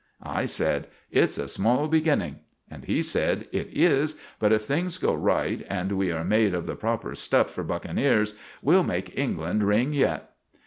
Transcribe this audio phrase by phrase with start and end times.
[0.23, 2.37] I sed, "It's a small begenning."
[2.71, 6.65] And he sed, "It is; but if things go rite, and we are made of
[6.65, 8.33] the propper stuff for buckeneers,
[8.63, 10.31] we'll make England wring yet."